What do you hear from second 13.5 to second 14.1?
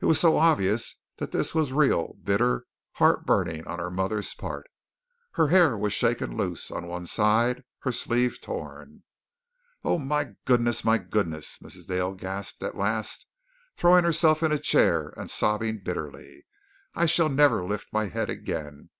throwing